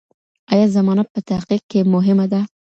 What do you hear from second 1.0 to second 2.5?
په تحقیق کې مهمه ده؟